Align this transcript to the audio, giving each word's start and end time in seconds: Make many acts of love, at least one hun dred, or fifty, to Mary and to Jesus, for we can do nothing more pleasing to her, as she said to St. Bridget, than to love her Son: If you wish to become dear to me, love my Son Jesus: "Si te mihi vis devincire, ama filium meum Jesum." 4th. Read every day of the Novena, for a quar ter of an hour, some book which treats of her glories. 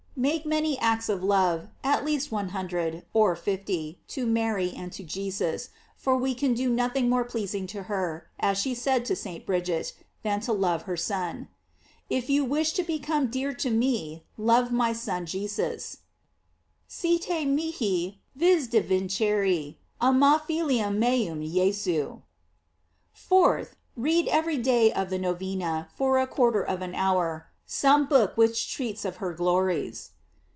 Make 0.13 0.45
many 0.45 0.77
acts 0.77 1.09
of 1.09 1.23
love, 1.23 1.67
at 1.83 2.05
least 2.05 2.31
one 2.31 2.49
hun 2.49 2.67
dred, 2.67 3.05
or 3.11 3.35
fifty, 3.35 4.01
to 4.09 4.27
Mary 4.27 4.69
and 4.71 4.91
to 4.93 5.03
Jesus, 5.03 5.69
for 5.97 6.15
we 6.15 6.35
can 6.35 6.53
do 6.53 6.69
nothing 6.69 7.09
more 7.09 7.23
pleasing 7.23 7.65
to 7.67 7.83
her, 7.83 8.27
as 8.39 8.59
she 8.59 8.75
said 8.75 9.03
to 9.05 9.15
St. 9.15 9.47
Bridget, 9.47 9.93
than 10.21 10.39
to 10.41 10.53
love 10.53 10.83
her 10.83 10.97
Son: 10.97 11.47
If 12.07 12.29
you 12.29 12.45
wish 12.45 12.73
to 12.73 12.83
become 12.83 13.31
dear 13.31 13.51
to 13.55 13.71
me, 13.71 14.23
love 14.37 14.71
my 14.71 14.93
Son 14.93 15.25
Jesus: 15.25 15.99
"Si 16.87 17.17
te 17.17 17.43
mihi 17.45 18.21
vis 18.35 18.67
devincire, 18.67 19.75
ama 19.99 20.43
filium 20.47 20.99
meum 20.99 21.41
Jesum." 21.41 22.21
4th. 23.17 23.69
Read 23.95 24.27
every 24.27 24.57
day 24.57 24.93
of 24.93 25.09
the 25.09 25.17
Novena, 25.17 25.89
for 25.95 26.19
a 26.19 26.27
quar 26.27 26.51
ter 26.51 26.61
of 26.61 26.83
an 26.83 26.93
hour, 26.93 27.47
some 27.73 28.05
book 28.05 28.35
which 28.35 28.69
treats 28.69 29.05
of 29.05 29.17
her 29.17 29.33
glories. 29.33 30.11